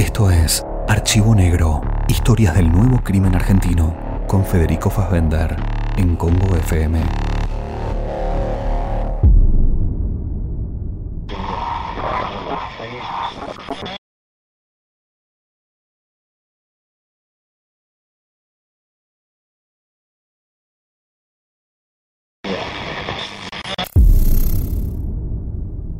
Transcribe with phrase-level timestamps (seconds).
[0.00, 5.54] Esto es Archivo Negro, historias del nuevo crimen argentino, con Federico Fassbender,
[5.98, 7.02] en Congo FM.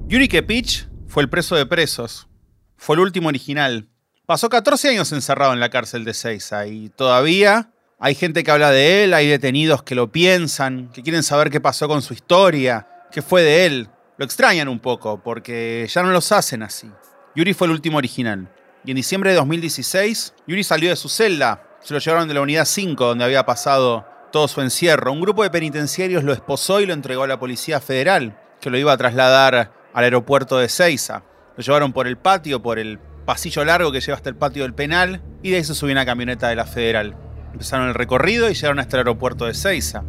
[0.08, 2.30] Yuri Kepich fue el preso de presos.
[2.76, 3.89] Fue el último original.
[4.30, 8.70] Pasó 14 años encerrado en la cárcel de Seiza y todavía hay gente que habla
[8.70, 12.86] de él, hay detenidos que lo piensan, que quieren saber qué pasó con su historia,
[13.10, 13.88] qué fue de él.
[14.18, 16.88] Lo extrañan un poco porque ya no los hacen así.
[17.34, 18.48] Yuri fue el último original.
[18.84, 21.64] Y en diciembre de 2016, Yuri salió de su celda.
[21.82, 25.12] Se lo llevaron de la unidad 5, donde había pasado todo su encierro.
[25.12, 28.78] Un grupo de penitenciarios lo esposó y lo entregó a la Policía Federal, que lo
[28.78, 31.24] iba a trasladar al aeropuerto de Ceiza.
[31.56, 34.74] Lo llevaron por el patio, por el pasillo largo que lleva hasta el patio del
[34.74, 37.16] penal, y de ahí se subió una camioneta de la Federal.
[37.52, 40.02] Empezaron el recorrido y llegaron hasta el aeropuerto de Ceiza.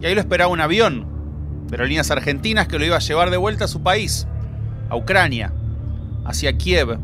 [0.00, 1.06] Y ahí lo esperaba un avión
[1.68, 4.26] de aerolíneas argentinas que lo iba a llevar de vuelta a su país,
[4.90, 5.52] a Ucrania,
[6.24, 6.98] hacia Kiev.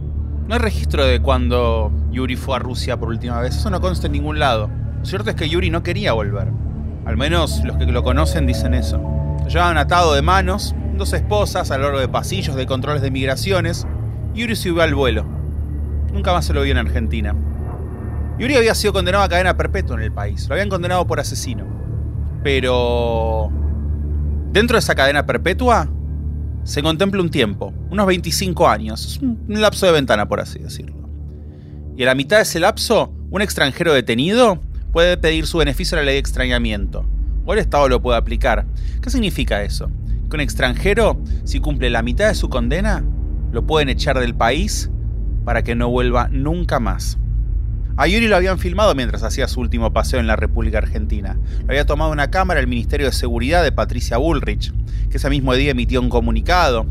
[0.46, 4.06] No hay registro de cuando Yuri fue a Rusia por última vez, eso no consta
[4.06, 4.70] en ningún lado.
[4.98, 6.48] Lo cierto es que Yuri no quería volver.
[7.06, 8.98] Al menos los que lo conocen dicen eso.
[9.42, 13.10] Lo llevaban atado de manos, dos esposas a lo largo de pasillos de controles de
[13.10, 13.86] migraciones.
[14.34, 15.37] Yuri subió al vuelo.
[16.18, 17.32] Nunca más se lo vio en Argentina.
[18.40, 20.48] Yuri había sido condenado a cadena perpetua en el país.
[20.48, 21.64] Lo habían condenado por asesino.
[22.42, 23.52] Pero...
[24.50, 25.88] Dentro de esa cadena perpetua
[26.64, 29.06] se contempla un tiempo, unos 25 años.
[29.06, 31.08] Es un lapso de ventana, por así decirlo.
[31.96, 34.58] Y a la mitad de ese lapso, un extranjero detenido
[34.90, 37.06] puede pedir su beneficio a la ley de extrañamiento.
[37.46, 38.66] O el Estado lo puede aplicar.
[39.00, 39.88] ¿Qué significa eso?
[40.28, 43.04] Que un extranjero, si cumple la mitad de su condena,
[43.52, 44.90] lo pueden echar del país
[45.48, 47.16] para que no vuelva nunca más.
[47.96, 51.38] A Yuri lo habían filmado mientras hacía su último paseo en la República Argentina.
[51.60, 54.74] Lo había tomado una cámara el Ministerio de Seguridad de Patricia Bullrich,
[55.08, 56.84] que ese mismo día emitió un comunicado.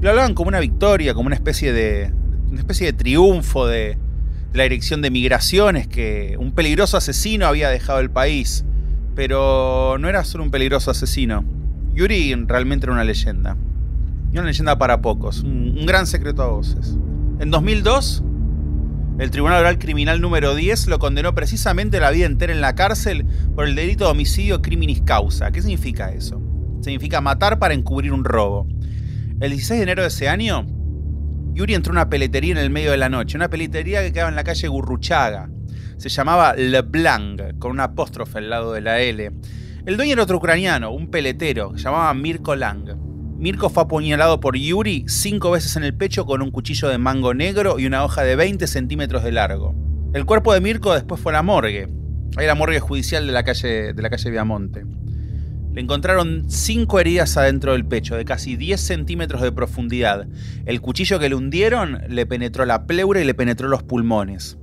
[0.00, 2.12] Lo hablaban como una victoria, como una especie de,
[2.52, 3.98] una especie de triunfo de,
[4.52, 8.64] la Dirección de Migraciones, que un peligroso asesino había dejado el país.
[9.16, 11.44] Pero no era solo un peligroso asesino.
[11.94, 13.56] Yuri realmente era una leyenda.
[14.32, 16.96] Y una leyenda para pocos, un gran secreto a voces.
[17.40, 18.22] En 2002,
[19.18, 22.76] el Tribunal Oral Criminal número 10 lo condenó precisamente a la vida entera en la
[22.76, 25.50] cárcel por el delito de homicidio criminis causa.
[25.50, 26.40] ¿Qué significa eso?
[26.80, 28.68] Significa matar para encubrir un robo.
[29.40, 30.64] El 16 de enero de ese año,
[31.54, 34.30] Yuri entró a una peletería en el medio de la noche, una peletería que quedaba
[34.30, 35.50] en la calle Gurruchaga.
[35.96, 39.32] Se llamaba Le Blanc, con una apóstrofe al lado de la L.
[39.86, 43.13] El dueño era otro ucraniano, un peletero, que se llamaba Mirko Lang.
[43.44, 47.34] Mirko fue apuñalado por Yuri cinco veces en el pecho con un cuchillo de mango
[47.34, 49.74] negro y una hoja de 20 centímetros de largo.
[50.14, 51.86] El cuerpo de Mirko después fue a la morgue.
[52.38, 54.86] Ahí la morgue judicial de la calle, de la calle Viamonte.
[55.74, 60.26] Le encontraron cinco heridas adentro del pecho, de casi 10 centímetros de profundidad.
[60.64, 64.56] El cuchillo que le hundieron le penetró la pleura y le penetró los pulmones.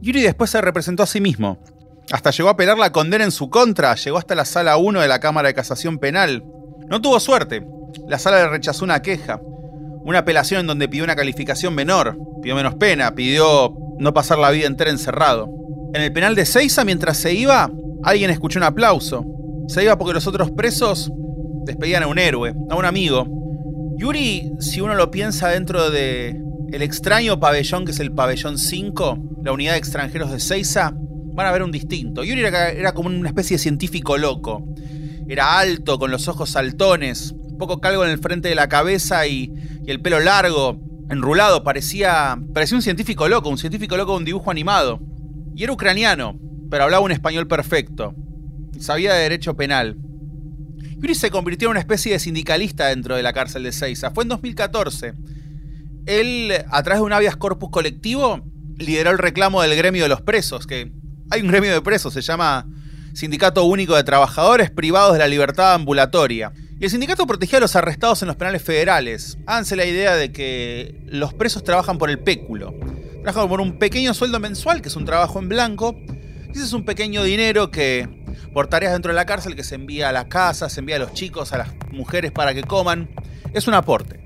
[0.00, 1.62] Yuri después se representó a sí mismo.
[2.10, 5.06] Hasta llegó a apelar la condena en su contra, llegó hasta la sala 1 de
[5.06, 6.42] la Cámara de Casación Penal.
[6.92, 7.66] No tuvo suerte.
[8.06, 9.40] La sala le rechazó una queja.
[10.04, 14.50] Una apelación en donde pidió una calificación menor, pidió menos pena, pidió no pasar la
[14.50, 15.48] vida entera encerrado.
[15.94, 17.70] En el penal de Seiza, mientras se iba,
[18.02, 19.24] alguien escuchó un aplauso.
[19.68, 21.10] Se iba porque los otros presos
[21.64, 23.26] despedían a un héroe, a un amigo.
[23.96, 26.38] Yuri, si uno lo piensa dentro de
[26.72, 31.46] el extraño pabellón que es el pabellón 5, la unidad de extranjeros de Seiza, van
[31.46, 32.22] a ver un distinto.
[32.22, 34.62] Yuri era, era como una especie de científico loco.
[35.28, 39.52] Era alto, con los ojos saltones, poco calvo en el frente de la cabeza y,
[39.86, 41.62] y, el pelo largo, enrulado.
[41.62, 45.00] Parecía, parecía un científico loco, un científico loco de un dibujo animado.
[45.54, 46.38] Y era ucraniano,
[46.70, 48.14] pero hablaba un español perfecto.
[48.78, 49.96] Sabía de derecho penal.
[51.02, 54.12] Yuri se convirtió en una especie de sindicalista dentro de la cárcel de Seiza.
[54.12, 55.14] Fue en 2014.
[56.06, 58.44] Él, a través de un habeas corpus colectivo,
[58.78, 60.92] lideró el reclamo del gremio de los presos, que
[61.30, 62.66] hay un gremio de presos, se llama
[63.14, 66.52] Sindicato Único de Trabajadores Privados de la Libertad Ambulatoria.
[66.80, 69.36] Y el sindicato protegía a los arrestados en los penales federales.
[69.46, 72.74] Háganse la idea de que los presos trabajan por el péculo.
[73.22, 75.94] Trabajan por un pequeño sueldo mensual, que es un trabajo en blanco.
[76.48, 78.08] Y ese es un pequeño dinero que,
[78.54, 81.00] por tareas dentro de la cárcel, que se envía a las casas, se envía a
[81.00, 83.10] los chicos, a las mujeres para que coman.
[83.52, 84.20] Es un aporte.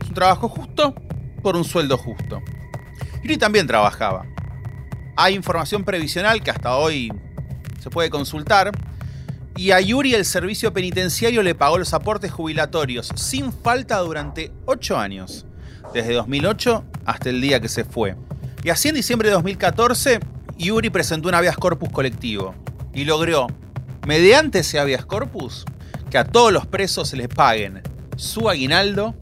[0.00, 0.94] Es un trabajo justo
[1.42, 2.40] por un sueldo justo.
[3.22, 4.24] Yuri también trabajaba.
[5.16, 7.12] Hay información previsional que hasta hoy
[7.82, 8.70] se puede consultar.
[9.56, 14.96] Y a Yuri el servicio penitenciario le pagó los aportes jubilatorios sin falta durante 8
[14.96, 15.46] años,
[15.92, 18.14] desde 2008 hasta el día que se fue.
[18.62, 20.20] Y así en diciembre de 2014,
[20.56, 22.54] Yuri presentó un habeas corpus colectivo
[22.94, 23.48] y logró,
[24.06, 25.64] mediante ese habeas corpus,
[26.08, 27.82] que a todos los presos se les paguen
[28.16, 29.16] su aguinaldo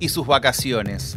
[0.00, 1.16] y sus vacaciones.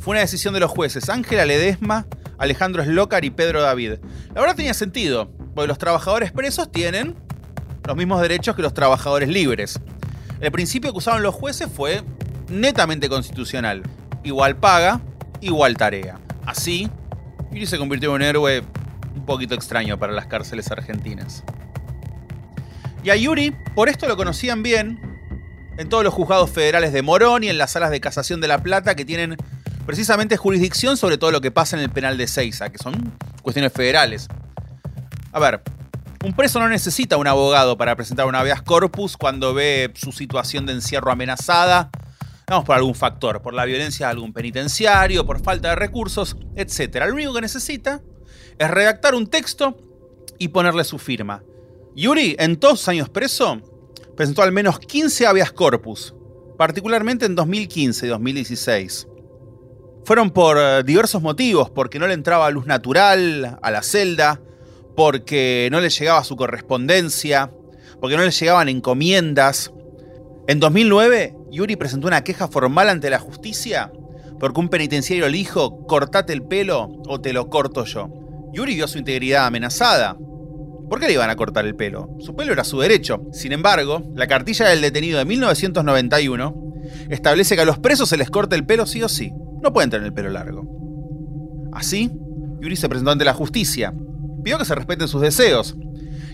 [0.00, 2.06] Fue una decisión de los jueces Ángela Ledesma,
[2.36, 3.94] Alejandro Slócar y Pedro David.
[4.34, 7.16] La verdad tenía sentido, porque los trabajadores presos tienen
[7.84, 9.80] los mismos derechos que los trabajadores libres.
[10.38, 12.02] El principio que usaron los jueces fue
[12.50, 13.82] netamente constitucional.
[14.22, 15.00] Igual paga,
[15.40, 16.20] igual tarea.
[16.44, 16.90] Así,
[17.50, 18.62] Yuri se convirtió en un héroe
[19.14, 21.42] un poquito extraño para las cárceles argentinas.
[23.02, 25.00] Y a Yuri, por esto lo conocían bien
[25.78, 28.62] en todos los juzgados federales de Morón y en las salas de casación de La
[28.62, 29.36] Plata que tienen
[29.86, 33.72] precisamente jurisdicción sobre todo lo que pasa en el penal de Seiza, que son cuestiones
[33.72, 34.28] federales.
[35.36, 35.60] A ver,
[36.24, 40.64] un preso no necesita un abogado para presentar una habeas corpus cuando ve su situación
[40.64, 41.90] de encierro amenazada,
[42.48, 47.04] vamos por algún factor, por la violencia de algún penitenciario, por falta de recursos, etc.
[47.06, 48.00] Lo único que necesita
[48.58, 49.76] es redactar un texto
[50.38, 51.42] y ponerle su firma.
[51.94, 53.60] Yuri, en todos sus años preso,
[54.16, 56.14] presentó al menos 15 habeas corpus,
[56.56, 59.06] particularmente en 2015 y 2016.
[60.06, 64.40] Fueron por eh, diversos motivos, porque no le entraba luz natural a la celda,
[64.96, 67.52] porque no le llegaba su correspondencia,
[68.00, 69.72] porque no le llegaban encomiendas.
[70.48, 73.92] En 2009, Yuri presentó una queja formal ante la justicia
[74.38, 78.08] porque un penitenciario le dijo, cortate el pelo o te lo corto yo.
[78.52, 80.16] Yuri vio su integridad amenazada.
[80.88, 82.10] ¿Por qué le iban a cortar el pelo?
[82.20, 83.22] Su pelo era su derecho.
[83.32, 86.54] Sin embargo, la cartilla del detenido de 1991
[87.08, 89.32] establece que a los presos se les corta el pelo sí o sí.
[89.62, 90.64] No pueden tener el pelo largo.
[91.72, 92.10] Así,
[92.60, 93.92] Yuri se presentó ante la justicia
[94.46, 95.74] pidió que se respeten sus deseos.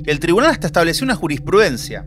[0.05, 2.05] El tribunal hasta estableció una jurisprudencia.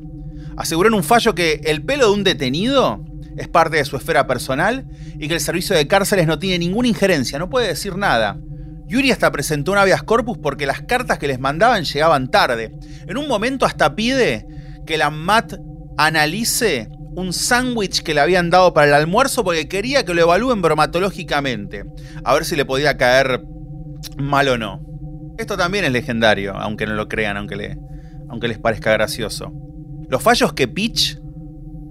[0.55, 3.03] Aseguró en un fallo que el pelo de un detenido
[3.35, 4.85] es parte de su esfera personal
[5.17, 8.37] y que el servicio de cárceles no tiene ninguna injerencia, no puede decir nada.
[8.85, 12.71] Yuri hasta presentó un habeas corpus porque las cartas que les mandaban llegaban tarde.
[13.07, 14.45] En un momento hasta pide
[14.85, 15.55] que la MAT
[15.97, 20.61] analice un sándwich que le habían dado para el almuerzo porque quería que lo evalúen
[20.61, 21.83] bromatológicamente,
[22.23, 23.41] a ver si le podía caer
[24.17, 24.94] mal o no.
[25.37, 27.77] Esto también es legendario, aunque no lo crean, aunque,
[28.29, 29.51] aunque les parezca gracioso.
[30.07, 31.19] Los fallos que Pitch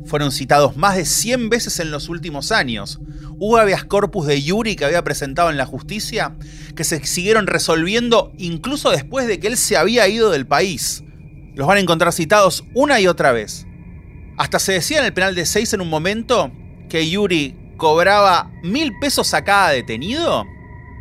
[0.06, 3.00] fueron citados más de 100 veces en los últimos años.
[3.38, 6.36] Hubo habeas corpus de Yuri que había presentado en la justicia
[6.74, 11.02] que se siguieron resolviendo incluso después de que él se había ido del país.
[11.54, 13.66] Los van a encontrar citados una y otra vez.
[14.36, 16.50] Hasta se decía en el penal de 6 en un momento
[16.88, 20.44] que Yuri cobraba mil pesos a cada detenido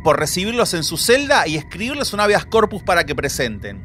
[0.04, 3.82] por recibirlos en su celda y escribirles un habeas corpus para que presenten.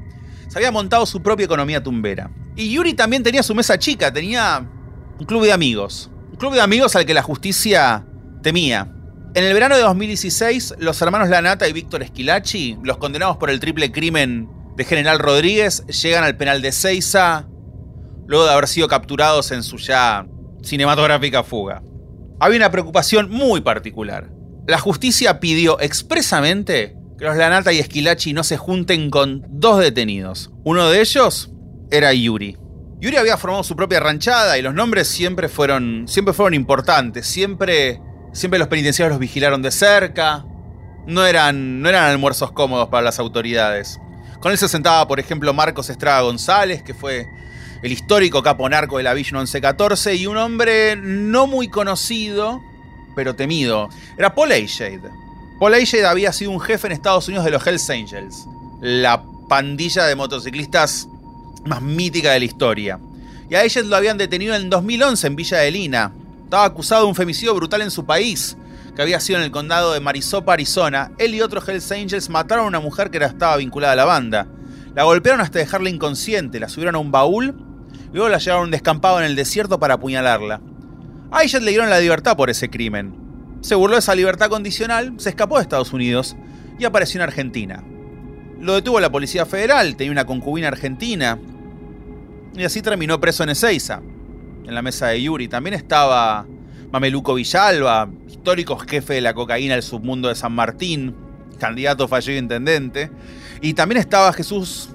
[0.49, 2.29] Se había montado su propia economía tumbera.
[2.55, 4.69] Y Yuri también tenía su mesa chica, tenía
[5.17, 6.11] un club de amigos.
[6.31, 8.05] Un club de amigos al que la justicia
[8.43, 8.93] temía.
[9.33, 13.59] En el verano de 2016, los hermanos Lanata y Víctor Esquilachi, los condenados por el
[13.59, 17.47] triple crimen de General Rodríguez, llegan al penal de Ceiza
[18.27, 20.27] luego de haber sido capturados en su ya
[20.61, 21.81] cinematográfica fuga.
[22.39, 24.38] Había una preocupación muy particular
[24.69, 30.51] la justicia pidió expresamente que los Lanata y Esquilachi no se junten con dos detenidos.
[30.63, 31.51] Uno de ellos
[31.89, 32.55] era Yuri.
[33.01, 37.25] Yuri había formado su propia ranchada y los nombres siempre fueron, siempre fueron importantes.
[37.25, 37.99] Siempre,
[38.31, 40.45] siempre los penitenciarios los vigilaron de cerca.
[41.07, 43.99] No eran, no eran almuerzos cómodos para las autoridades.
[44.39, 47.25] Con él se sentaba, por ejemplo, Marcos Estrada González, que fue
[47.81, 52.61] el histórico capo narco de la Villa 1114, y un hombre no muy conocido,
[53.15, 55.09] pero temido, era Paul Ashade.
[55.59, 58.45] Paul Ashade había sido un jefe en Estados Unidos de los Hells Angels,
[58.81, 61.07] la pandilla de motociclistas
[61.65, 62.99] más mítica de la historia.
[63.49, 66.13] Y a Ashade lo habían detenido en 2011 en Villa de Lina.
[66.43, 68.55] Estaba acusado de un femicidio brutal en su país,
[68.95, 71.11] que había sido en el condado de Marisopa, Arizona.
[71.17, 74.47] Él y otros Hells Angels mataron a una mujer que estaba vinculada a la banda.
[74.95, 77.55] La golpearon hasta dejarla inconsciente, la subieron a un baúl,
[78.11, 80.61] luego la llevaron descampado en el desierto para apuñalarla.
[81.31, 83.13] A ella le dieron la libertad por ese crimen.
[83.61, 86.35] Se burló de esa libertad condicional, se escapó de Estados Unidos
[86.79, 87.83] y apareció en Argentina.
[88.59, 91.37] Lo detuvo la Policía Federal, tenía una concubina argentina.
[92.55, 94.01] Y así terminó preso en Ezeiza,
[94.65, 95.47] en la mesa de Yuri.
[95.47, 96.47] También estaba
[96.91, 101.15] Mameluco Villalba, histórico jefe de la cocaína del submundo de San Martín,
[101.59, 103.11] candidato fallido intendente.
[103.61, 104.89] Y también estaba Jesús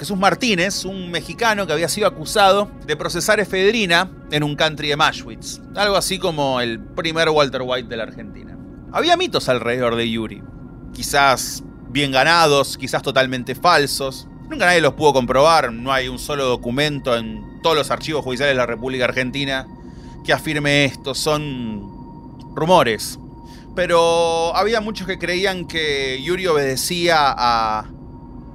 [0.00, 4.96] Jesús Martínez, un mexicano que había sido acusado de procesar efedrina en un country de
[4.96, 8.56] Mashwitz, algo así como el primer Walter White de la Argentina.
[8.92, 10.42] Había mitos alrededor de Yuri,
[10.94, 14.26] quizás bien ganados, quizás totalmente falsos.
[14.48, 18.54] Nunca nadie los pudo comprobar, no hay un solo documento en todos los archivos judiciales
[18.54, 19.66] de la República Argentina
[20.24, 23.18] que afirme esto, son rumores.
[23.76, 27.99] Pero había muchos que creían que Yuri obedecía a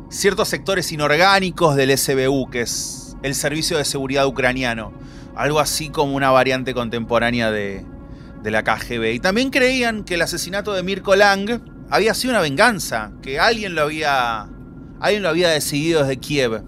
[0.09, 4.93] ciertos sectores inorgánicos del SBU, que es el Servicio de Seguridad Ucraniano.
[5.35, 7.85] Algo así como una variante contemporánea de,
[8.41, 9.13] de la KGB.
[9.13, 13.75] Y también creían que el asesinato de Mirko Lang había sido una venganza, que alguien
[13.75, 14.47] lo había,
[14.99, 16.63] alguien lo había decidido desde Kiev.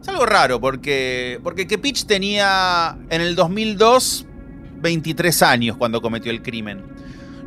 [0.00, 4.26] Es algo raro porque, porque Kepich tenía en el 2002
[4.82, 6.82] 23 años cuando cometió el crimen.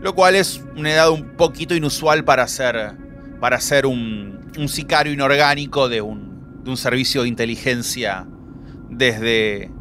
[0.02, 2.94] Lo cual es una edad un poquito inusual para ser,
[3.40, 8.28] para ser un, un sicario inorgánico de un, de un servicio de inteligencia
[8.90, 9.72] desde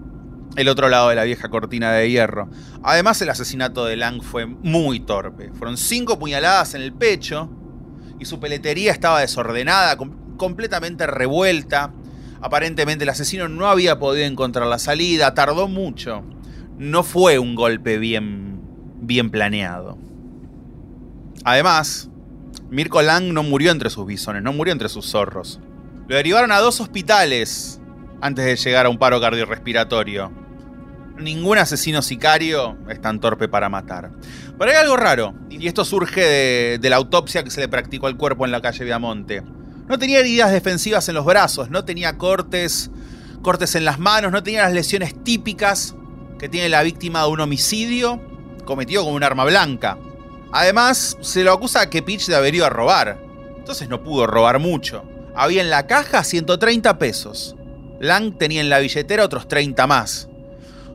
[0.56, 2.48] el otro lado de la vieja cortina de hierro.
[2.82, 5.50] Además, el asesinato de Lang fue muy torpe.
[5.52, 7.50] Fueron cinco puñaladas en el pecho
[8.18, 11.92] y su peletería estaba desordenada, com completamente revuelta.
[12.42, 16.22] Aparentemente el asesino no había podido encontrar la salida, tardó mucho.
[16.78, 18.60] No fue un golpe bien,
[19.00, 19.98] bien planeado.
[21.44, 22.10] Además,
[22.70, 25.60] Mirko Lang no murió entre sus bisones, no murió entre sus zorros.
[26.08, 27.80] Lo derivaron a dos hospitales
[28.20, 30.32] antes de llegar a un paro cardiorrespiratorio.
[31.18, 34.10] Ningún asesino sicario es tan torpe para matar.
[34.58, 38.06] Pero hay algo raro, y esto surge de, de la autopsia que se le practicó
[38.06, 39.42] al cuerpo en la calle Viamonte.
[39.88, 42.90] No tenía heridas defensivas en los brazos, no tenía cortes,
[43.42, 45.94] cortes en las manos, no tenía las lesiones típicas
[46.38, 48.20] que tiene la víctima de un homicidio
[48.64, 49.96] cometido con un arma blanca.
[50.52, 53.18] Además, se lo acusa a Kepich de haber ido a robar.
[53.58, 55.04] Entonces no pudo robar mucho.
[55.34, 57.56] Había en la caja 130 pesos.
[58.00, 60.28] Lang tenía en la billetera otros 30 más.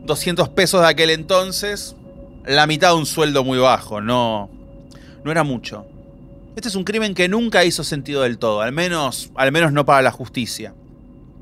[0.04, 1.96] 200 pesos de aquel entonces,
[2.46, 4.50] la mitad de un sueldo muy bajo, no,
[5.24, 5.86] no era mucho.
[6.56, 9.86] Este es un crimen que nunca hizo sentido del todo, al menos, al menos no
[9.86, 10.74] para la justicia.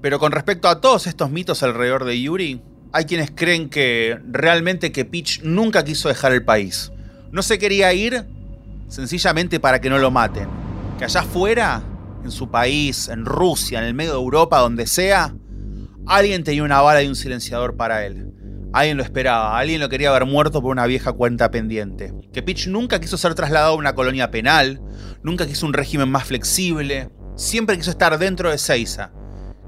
[0.01, 2.61] Pero con respecto a todos estos mitos alrededor de Yuri,
[2.91, 6.91] hay quienes creen que realmente que Peach nunca quiso dejar el país.
[7.31, 8.25] No se quería ir
[8.87, 10.47] sencillamente para que no lo maten.
[10.97, 11.83] Que allá afuera,
[12.23, 15.35] en su país, en Rusia, en el medio de Europa, donde sea,
[16.05, 18.33] alguien tenía una bala y un silenciador para él.
[18.71, 22.13] Alguien lo esperaba, alguien lo quería ver muerto por una vieja cuenta pendiente.
[22.31, 24.81] Que Pitch nunca quiso ser trasladado a una colonia penal,
[25.23, 29.11] nunca quiso un régimen más flexible, siempre quiso estar dentro de Seiza,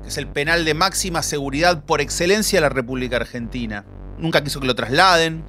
[0.03, 3.85] que es el penal de máxima seguridad por excelencia de la República Argentina.
[4.19, 5.43] Nunca quiso que lo trasladen.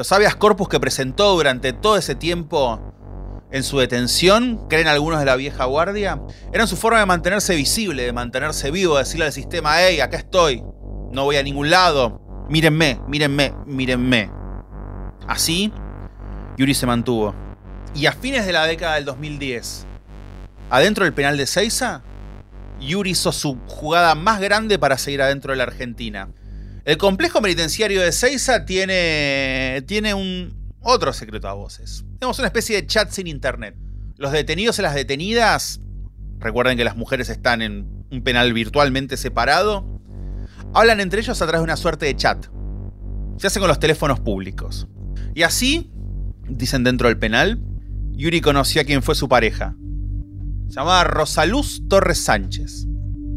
[0.00, 2.80] Los habeas corpus que presentó durante todo ese tiempo
[3.50, 6.22] en su detención, creen algunos de la vieja guardia,
[6.54, 10.16] eran su forma de mantenerse visible, de mantenerse vivo, de decirle al sistema, hey, acá
[10.16, 10.64] estoy,
[11.12, 14.30] no voy a ningún lado, mírenme, mírenme, mírenme.
[15.28, 15.70] Así,
[16.56, 17.34] Yuri se mantuvo.
[17.94, 19.86] Y a fines de la década del 2010,
[20.70, 22.00] adentro del penal de Seiza,
[22.80, 26.30] Yuri hizo su jugada más grande para seguir adentro de la Argentina.
[26.84, 32.04] El complejo penitenciario de Seiza tiene, tiene un otro secreto a voces.
[32.18, 33.76] Tenemos una especie de chat sin internet.
[34.16, 35.80] Los detenidos y las detenidas,
[36.38, 40.00] recuerden que las mujeres están en un penal virtualmente separado,
[40.72, 42.46] hablan entre ellos a través de una suerte de chat.
[43.36, 44.88] Se hace con los teléfonos públicos.
[45.34, 45.90] Y así,
[46.48, 47.60] dicen dentro del penal,
[48.12, 49.74] Yuri conoció a quien fue su pareja.
[50.68, 52.86] Se llamaba Rosaluz Torres Sánchez.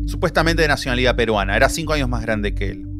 [0.05, 1.55] Supuestamente de nacionalidad peruana.
[1.55, 2.92] Era cinco años más grande que él.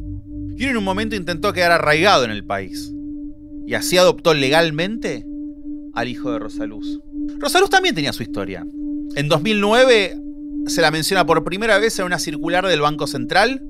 [0.56, 2.92] Yuri en un momento intentó quedar arraigado en el país.
[3.66, 5.26] Y así adoptó legalmente
[5.94, 7.00] al hijo de Rosaluz.
[7.38, 8.66] Rosaluz también tenía su historia.
[9.16, 10.20] En 2009
[10.66, 13.62] se la menciona por primera vez en una circular del Banco Central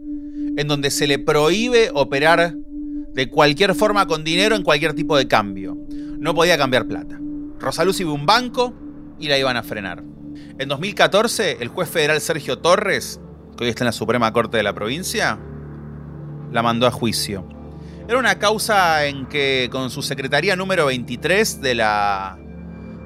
[0.57, 2.55] en donde se le prohíbe operar
[3.15, 5.77] de cualquier forma con dinero en cualquier tipo de cambio.
[6.19, 7.19] No podía cambiar plata.
[7.61, 8.75] Rosaluz iba a un banco
[9.19, 10.03] y la iban a frenar.
[10.59, 13.21] En 2014, el juez federal Sergio Torres,
[13.57, 15.39] que hoy está en la Suprema Corte de la provincia,
[16.55, 17.47] la mandó a juicio.
[18.09, 22.39] Era una causa en que con su secretaría número 23 de la,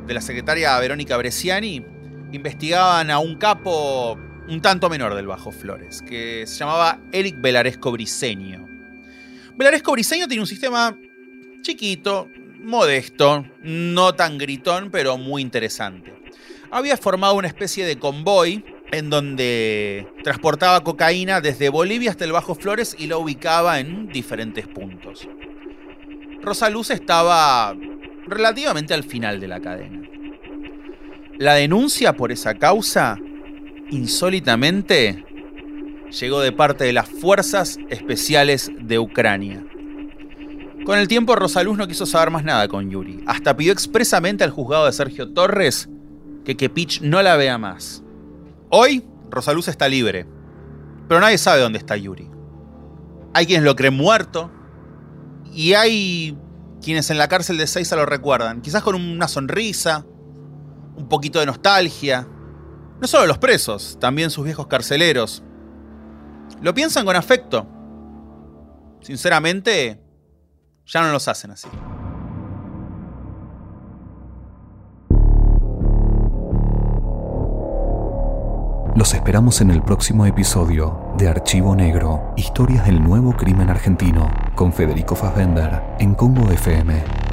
[0.07, 1.83] de la secretaria Verónica Bresciani,
[2.31, 7.91] investigaban a un capo un tanto menor del Bajo Flores, que se llamaba Eric Velaresco
[7.91, 8.67] Briseño.
[9.57, 10.95] Velaresco Briseño tiene un sistema
[11.63, 12.29] chiquito,
[12.61, 16.13] modesto, no tan gritón, pero muy interesante.
[16.71, 22.55] Había formado una especie de convoy en donde transportaba cocaína desde Bolivia hasta el Bajo
[22.55, 25.29] Flores y la ubicaba en diferentes puntos.
[26.43, 27.77] Rosaluz estaba
[28.27, 30.03] relativamente al final de la cadena.
[31.39, 33.19] La denuncia por esa causa
[33.91, 35.25] insólitamente,
[36.21, 39.65] llegó de parte de las Fuerzas Especiales de Ucrania.
[40.85, 43.23] Con el tiempo, Rosaluz no quiso saber más nada con Yuri.
[43.27, 45.89] Hasta pidió expresamente al juzgado de Sergio Torres
[46.45, 48.03] que Kepich no la vea más.
[48.71, 50.27] Hoy, Rosaluz está libre,
[51.09, 52.31] pero nadie sabe dónde está Yuri.
[53.33, 54.51] Hay quienes lo creen muerto
[55.53, 56.37] y hay
[56.83, 60.05] quienes en la cárcel de Seiza lo recuerdan, quizás con una sonrisa,
[60.97, 62.29] un poquito de nostalgia.
[63.01, 65.43] No solo los presos, también sus viejos carceleros.
[66.61, 67.67] Lo piensan con afecto.
[69.01, 70.03] Sinceramente,
[70.85, 71.69] ya no los hacen así.
[78.99, 84.73] Los esperamos en el próximo episodio de Archivo Negro, historias del nuevo crimen argentino, con
[84.73, 87.28] Federico Fassbender en Congo FM.